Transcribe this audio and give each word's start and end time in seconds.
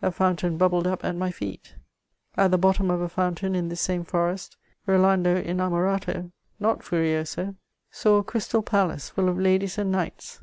A 0.00 0.12
fountain 0.12 0.56
bubbled 0.56 0.86
up 0.86 1.04
at 1.04 1.16
my 1.16 1.32
feet; 1.32 1.74
at 2.36 2.52
the 2.52 2.56
bottom 2.56 2.88
of 2.88 3.00
a 3.00 3.08
foontain 3.08 3.56
in 3.56 3.68
this 3.68 3.80
same 3.80 4.04
forest 4.04 4.56
Rolando 4.86 5.42
inctmorato^ 5.42 6.30
not 6.60 6.84
furioso, 6.84 7.56
saw 7.90 8.18
a 8.18 8.22
crystal 8.22 8.62
palace, 8.62 9.08
full 9.10 9.28
of 9.28 9.40
ladies 9.40 9.78
and 9.78 9.90
knights. 9.90 10.40